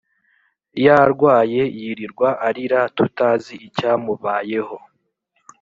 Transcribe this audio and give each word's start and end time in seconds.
Yarwaye 0.85 1.61
yirirwa 1.79 2.29
arira 2.47 2.81
tutazi 2.95 3.53
icyamubayeho 3.67 4.75